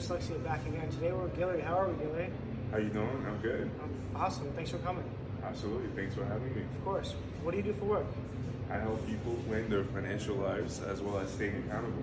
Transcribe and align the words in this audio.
for 0.00 0.18
back 0.40 0.60
again. 0.66 0.90
Today 0.90 1.10
we're 1.10 1.22
with 1.22 1.36
Gilly. 1.38 1.62
How 1.62 1.78
are 1.78 1.88
we, 1.88 2.04
Gilly? 2.04 2.28
How 2.70 2.76
you 2.76 2.90
doing? 2.90 3.24
I'm 3.26 3.38
good. 3.38 3.70
Um, 3.82 3.90
awesome. 4.14 4.52
Thanks 4.52 4.70
for 4.70 4.76
coming. 4.78 5.04
Absolutely. 5.42 5.88
Thanks 5.96 6.14
for 6.14 6.24
having 6.26 6.54
me. 6.54 6.62
Of 6.62 6.84
course. 6.84 7.14
What 7.42 7.52
do 7.52 7.56
you 7.56 7.62
do 7.62 7.72
for 7.72 7.86
work? 7.86 8.06
I 8.70 8.76
help 8.76 9.06
people 9.06 9.32
plan 9.48 9.70
their 9.70 9.84
financial 9.84 10.36
lives 10.36 10.82
as 10.82 11.00
well 11.00 11.18
as 11.18 11.30
staying 11.30 11.56
accountable. 11.64 12.02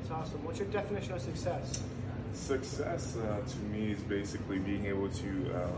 It's 0.00 0.10
awesome. 0.10 0.42
What's 0.44 0.60
your 0.60 0.68
definition 0.68 1.12
of 1.12 1.20
success? 1.20 1.82
Success 2.32 3.18
uh, 3.18 3.40
to 3.46 3.58
me 3.66 3.92
is 3.92 4.00
basically 4.00 4.58
being 4.58 4.86
able 4.86 5.10
to 5.10 5.54
uh, 5.54 5.68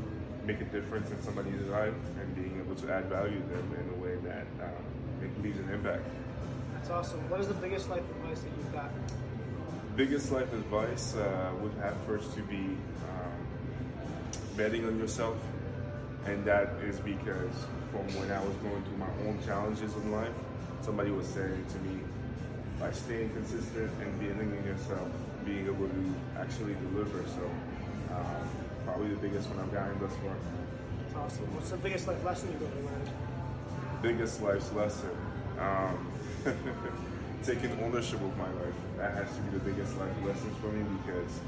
make 0.45 0.61
a 0.61 0.65
difference 0.67 1.11
in 1.11 1.21
somebody's 1.23 1.61
life 1.63 1.95
and 2.21 2.37
being 2.37 2.63
able 2.65 2.77
to 2.77 2.93
add 2.93 3.07
value 3.07 3.41
to 3.41 3.47
them 3.49 3.77
in 3.81 3.99
a 3.99 4.05
way 4.05 4.15
that 4.23 4.47
uh, 4.63 5.43
leaves 5.43 5.59
an 5.59 5.71
impact. 5.71 6.05
That's 6.75 6.91
awesome. 6.91 7.19
What 7.29 7.41
is 7.41 7.49
the 7.49 7.55
biggest 7.55 7.91
life 7.91 8.09
advice 8.09 8.43
that 8.43 8.51
you've 8.57 8.73
got? 8.73 8.93
Biggest 9.99 10.30
life 10.30 10.53
advice 10.53 11.17
uh, 11.17 11.51
would 11.61 11.73
have 11.83 11.96
first 12.07 12.33
to 12.37 12.43
be 12.43 12.55
um, 13.11 13.35
betting 14.57 14.87
on 14.87 14.97
yourself, 14.97 15.37
and 16.24 16.45
that 16.45 16.69
is 16.84 17.01
because 17.01 17.51
from 17.91 18.07
when 18.15 18.30
I 18.30 18.38
was 18.38 18.55
going 18.62 18.80
through 18.84 18.97
my 18.97 19.11
own 19.27 19.41
challenges 19.45 19.93
in 19.97 20.12
life, 20.12 20.38
somebody 20.83 21.11
was 21.11 21.27
saying 21.27 21.66
to 21.71 21.79
me, 21.80 21.98
by 22.79 22.93
staying 22.93 23.30
consistent 23.30 23.91
and 24.01 24.21
believing 24.21 24.57
in 24.57 24.65
yourself, 24.66 25.09
being 25.45 25.66
able 25.66 25.88
to 25.88 26.15
actually 26.38 26.77
deliver. 26.93 27.24
So, 27.35 27.51
um, 28.15 28.49
probably 28.85 29.09
the 29.09 29.16
biggest 29.16 29.49
one 29.49 29.59
I've 29.59 29.74
gotten 29.74 29.99
thus 29.99 30.15
far. 30.23 30.37
That's 31.02 31.16
awesome. 31.16 31.52
What's 31.57 31.71
the 31.71 31.77
biggest 31.77 32.07
life 32.07 32.23
lesson 32.23 32.52
you've 32.52 32.62
ever 32.62 32.83
learned? 32.87 33.10
Biggest 34.01 34.43
life's 34.43 34.73
lesson. 34.74 35.10
Um, 35.59 36.12
taking 37.45 37.70
ownership 37.83 38.20
of 38.20 38.37
my 38.37 38.51
life. 38.62 38.74
That 38.97 39.15
has 39.15 39.34
to 39.34 39.41
be 39.42 39.59
the 39.59 39.65
biggest 39.65 39.96
life 39.98 40.12
lessons 40.24 40.56
for 40.60 40.69
me 40.69 40.84
because 41.05 41.41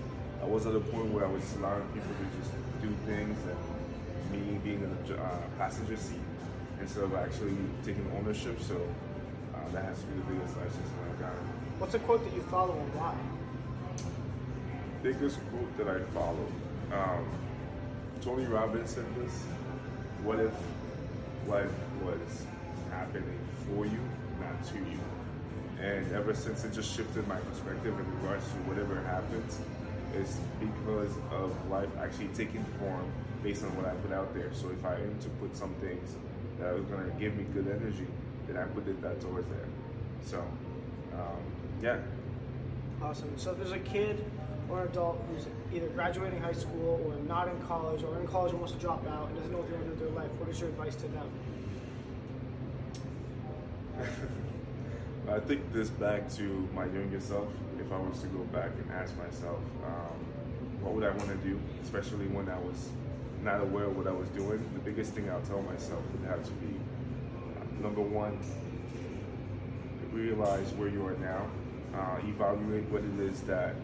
I 0.43 0.47
was 0.47 0.67
at 0.67 0.75
a 0.75 0.81
point 0.81 1.13
where 1.13 1.25
I 1.25 1.31
was 1.31 1.45
allowing 1.57 1.87
people 1.89 2.11
to 2.11 2.27
just 2.39 2.53
do 2.81 2.89
things 3.07 3.37
and 3.45 3.59
me 4.33 4.59
being 4.65 4.83
in 4.83 4.97
the 5.07 5.21
uh, 5.21 5.39
passenger 5.59 5.97
seat 5.97 6.21
instead 6.81 7.05
of 7.05 7.15
actually 7.15 7.57
taking 7.85 8.11
ownership. 8.19 8.61
So 8.61 8.77
uh, 9.55 9.69
that 9.73 9.85
has 9.85 10.01
to 10.01 10.07
be 10.07 10.21
the 10.21 10.35
biggest 10.35 10.57
life 10.57 10.67
lesson 10.67 10.83
I've 11.11 11.21
gotten. 11.21 11.39
What's 11.79 11.95
a 11.95 11.99
quote 11.99 12.25
that 12.25 12.35
you 12.35 12.43
follow 12.43 12.75
and 12.75 12.95
why? 12.95 13.15
Biggest 15.03 15.39
quote 15.51 15.77
that 15.79 15.89
I 15.89 16.01
follow. 16.13 16.47
Um, 16.93 17.27
Tony 18.21 18.45
Robbins 18.45 18.91
said 18.91 19.07
this. 19.17 19.43
What 20.23 20.41
if 20.41 20.53
life 21.49 21.71
was 22.03 22.45
happening 22.91 23.41
for 23.67 23.87
you, 23.87 23.99
not 24.41 24.63
to 24.65 24.79
you? 24.79 25.01
And 25.81 26.13
ever 26.13 26.35
since 26.35 26.65
it 26.65 26.73
just 26.73 26.95
shifted 26.95 27.27
my 27.27 27.37
perspective 27.37 27.99
in 27.99 28.21
regards 28.21 28.45
to 28.45 28.55
whatever 28.69 29.01
happens, 29.03 29.59
is 30.15 30.39
because 30.59 31.13
of 31.31 31.55
life 31.71 31.89
actually 32.01 32.29
taking 32.29 32.65
form 32.79 33.11
based 33.43 33.65
on 33.65 33.75
what 33.77 33.87
I 33.87 33.95
put 33.97 34.13
out 34.13 34.35
there. 34.35 34.51
So 34.53 34.69
if 34.71 34.85
I 34.85 34.97
aim 34.97 35.17
to 35.21 35.29
put 35.41 35.57
some 35.57 35.75
things 35.75 36.17
that 36.59 36.75
are 36.75 36.79
going 36.81 37.05
to 37.11 37.17
give 37.19 37.37
me 37.37 37.45
good 37.55 37.69
energy, 37.69 38.07
then 38.47 38.57
I 38.57 38.65
put 38.65 38.87
it 38.89 39.01
that 39.03 39.21
towards 39.21 39.49
there. 39.49 39.69
So, 40.27 40.41
um, 41.15 41.41
yeah. 41.83 41.99
Awesome. 43.03 43.33
So 43.37 43.53
if 43.53 43.59
there's 43.59 43.73
a 43.73 43.79
kid 43.79 44.25
or 44.69 44.83
an 44.83 44.89
adult 44.89 45.25
who's 45.31 45.47
either 45.75 45.89
graduating 45.89 46.41
high 46.41 46.53
school 46.53 47.01
or 47.07 47.17
not 47.27 47.49
in 47.49 47.59
college 47.63 48.03
or 48.03 48.19
in 48.21 48.27
college 48.27 48.53
and 48.53 48.61
wants 48.61 48.75
to 48.75 48.81
drop 48.81 49.07
out 49.09 49.29
and 49.29 49.37
doesn't 49.37 49.53
know 49.53 49.59
what 49.59 49.71
they 49.71 49.77
want 49.77 49.89
to 49.89 49.97
do 49.97 50.05
with 50.05 50.15
their 50.15 50.23
life, 50.23 50.31
what 50.39 50.49
is 50.49 50.61
your 50.61 50.69
advice 50.69 50.97
to 50.97 51.09
them? 51.09 51.31
I 55.33 55.39
think 55.39 55.73
this 55.73 55.91
back 55.91 56.29
to 56.35 56.69
my 56.75 56.87
younger 56.87 57.21
self. 57.21 57.47
If 57.79 57.93
I 57.93 57.99
was 57.99 58.21
to 58.23 58.27
go 58.27 58.41
back 58.53 58.71
and 58.77 58.91
ask 58.91 59.17
myself, 59.17 59.61
um, 59.87 60.19
what 60.83 60.93
would 60.95 61.05
I 61.05 61.11
want 61.11 61.29
to 61.29 61.37
do, 61.49 61.61
especially 61.85 62.27
when 62.27 62.49
I 62.49 62.59
was 62.59 62.89
not 63.45 63.61
aware 63.61 63.85
of 63.85 63.97
what 63.97 64.09
I 64.09 64.13
was 64.13 64.29
doing, 64.31 64.59
the 64.75 64.81
biggest 64.81 65.13
thing 65.13 65.31
I'll 65.31 65.41
tell 65.43 65.63
myself 65.63 66.03
would 66.11 66.29
have 66.29 66.45
to 66.45 66.51
be 66.53 66.75
uh, 66.75 67.83
number 67.83 68.01
one, 68.01 68.41
realize 70.13 70.73
where 70.73 70.89
you 70.89 71.07
are 71.07 71.17
now, 71.19 71.47
uh, 71.95 72.19
evaluate 72.27 72.91
what 72.91 73.05
it 73.05 73.21
is 73.21 73.41
that 73.43 73.77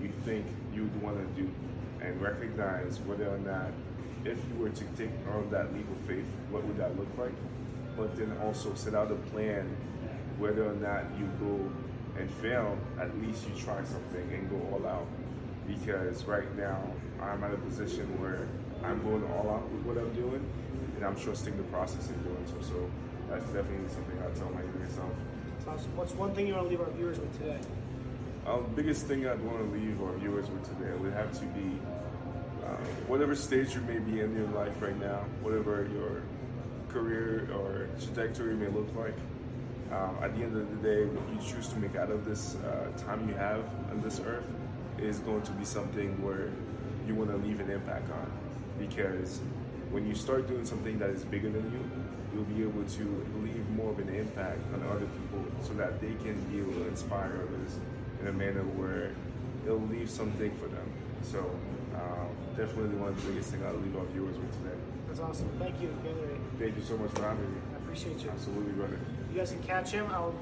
you 0.00 0.08
think 0.24 0.46
you'd 0.72 1.02
want 1.02 1.18
to 1.18 1.42
do, 1.42 1.50
and 2.00 2.20
recognize 2.22 3.00
whether 3.00 3.28
or 3.28 3.38
not, 3.40 3.70
if 4.24 4.38
you 4.48 4.62
were 4.62 4.70
to 4.70 4.84
take 4.96 5.10
on 5.30 5.46
that 5.50 5.74
leap 5.74 5.88
of 5.90 5.98
faith, 6.08 6.26
what 6.50 6.64
would 6.64 6.78
that 6.78 6.98
look 6.98 7.08
like? 7.18 7.34
But 7.98 8.16
then 8.16 8.34
also 8.42 8.72
set 8.72 8.94
out 8.94 9.12
a 9.12 9.16
plan 9.30 9.76
whether 10.38 10.68
or 10.68 10.74
not 10.74 11.04
you 11.18 11.26
go 11.40 11.70
and 12.18 12.30
fail, 12.30 12.78
at 13.00 13.16
least 13.20 13.46
you 13.48 13.54
try 13.54 13.82
something 13.84 14.32
and 14.32 14.48
go 14.50 14.56
all 14.72 14.86
out. 14.86 15.06
Because 15.66 16.24
right 16.24 16.54
now, 16.56 16.82
I'm 17.20 17.42
at 17.42 17.52
a 17.52 17.56
position 17.58 18.06
where 18.20 18.46
I'm 18.84 19.02
going 19.02 19.24
all 19.32 19.50
out 19.50 19.68
with 19.72 19.82
what 19.82 19.98
I'm 19.98 20.12
doing, 20.14 20.44
and 20.96 21.04
I'm 21.04 21.16
trusting 21.16 21.56
the 21.56 21.64
process 21.64 22.08
in 22.08 22.22
doing 22.22 22.46
so. 22.46 22.60
So 22.60 22.90
that's 23.28 23.44
definitely 23.46 23.88
something 23.88 24.18
I 24.22 24.30
tell 24.38 24.50
my 24.50 24.62
younger 24.62 24.88
self. 24.94 25.10
Awesome. 25.68 25.96
What's 25.96 26.12
one 26.12 26.32
thing 26.34 26.46
you 26.46 26.54
want 26.54 26.66
to 26.66 26.70
leave 26.70 26.80
our 26.80 26.90
viewers 26.90 27.18
with 27.18 27.36
today? 27.38 27.58
Um, 28.46 28.62
the 28.62 28.82
biggest 28.82 29.06
thing 29.06 29.26
I'd 29.26 29.42
want 29.42 29.58
to 29.58 29.76
leave 29.76 30.00
our 30.00 30.12
viewers 30.14 30.48
with 30.48 30.62
today 30.68 30.94
would 30.96 31.12
have 31.12 31.32
to 31.40 31.46
be 31.46 31.76
uh, 32.64 32.76
whatever 33.08 33.34
stage 33.34 33.74
you 33.74 33.80
may 33.80 33.98
be 33.98 34.20
in 34.20 34.36
your 34.36 34.46
life 34.48 34.80
right 34.80 34.98
now, 35.00 35.24
whatever 35.42 35.88
your 35.92 36.22
career 36.88 37.48
or 37.52 37.88
trajectory 38.00 38.54
may 38.54 38.68
look 38.68 38.86
like, 38.94 39.16
um, 39.92 40.16
at 40.22 40.36
the 40.36 40.42
end 40.42 40.56
of 40.56 40.68
the 40.70 40.88
day, 40.88 41.04
what 41.04 41.26
you 41.32 41.50
choose 41.50 41.68
to 41.68 41.78
make 41.78 41.96
out 41.96 42.10
of 42.10 42.24
this 42.24 42.56
uh, 42.56 42.88
time 42.98 43.28
you 43.28 43.34
have 43.34 43.64
on 43.90 44.00
this 44.02 44.20
earth 44.20 44.46
is 44.98 45.18
going 45.20 45.42
to 45.42 45.52
be 45.52 45.64
something 45.64 46.10
where 46.22 46.50
you 47.06 47.14
want 47.14 47.30
to 47.30 47.36
leave 47.36 47.60
an 47.60 47.70
impact 47.70 48.10
on. 48.10 48.30
Because 48.78 49.40
when 49.90 50.06
you 50.06 50.14
start 50.14 50.48
doing 50.48 50.64
something 50.64 50.98
that 50.98 51.10
is 51.10 51.24
bigger 51.24 51.50
than 51.50 51.70
you, 51.70 51.80
you'll 52.34 52.44
be 52.44 52.62
able 52.62 52.84
to 52.84 53.26
leave 53.42 53.68
more 53.70 53.92
of 53.92 53.98
an 53.98 54.14
impact 54.14 54.60
on 54.74 54.82
other 54.90 55.06
people 55.06 55.44
so 55.62 55.72
that 55.74 56.00
they 56.00 56.14
can 56.24 56.34
be 56.50 56.58
able 56.58 56.72
to 56.72 56.88
inspire 56.88 57.32
others 57.32 57.78
in 58.20 58.26
a 58.26 58.32
manner 58.32 58.62
where 58.74 59.12
it'll 59.64 59.78
leave 59.88 60.10
something 60.10 60.50
for 60.56 60.66
them. 60.66 60.90
So 61.22 61.38
um, 61.94 62.28
definitely 62.56 62.96
one 62.96 63.10
of 63.10 63.22
the 63.22 63.30
biggest 63.30 63.50
things 63.50 63.62
I'll 63.64 63.74
leave 63.74 63.96
our 63.96 64.04
viewers 64.06 64.36
with 64.36 64.52
today. 64.62 64.76
That's 65.08 65.20
awesome. 65.20 65.48
Thank 65.58 65.80
you, 65.80 65.94
Gilly. 66.02 66.36
Thank 66.58 66.76
you 66.76 66.82
so 66.82 66.96
much 66.98 67.10
for 67.12 67.22
having 67.22 67.54
me. 67.54 67.75
Appreciate 67.86 68.18
you. 68.24 68.30
Absolutely, 68.30 68.72
brother. 68.72 68.98
You 69.32 69.38
guys 69.38 69.52
can 69.52 69.62
catch 69.62 69.92
him. 69.92 70.06
I'll 70.10 70.34